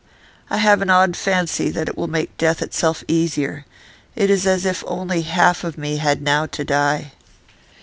[0.49, 3.65] I have an odd fancy that it will make death itself easier;
[4.15, 7.11] it is as if only half of me had now to die.